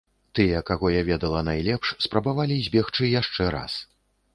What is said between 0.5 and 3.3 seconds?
каго я ведала найлепш, спрабавалі збегчы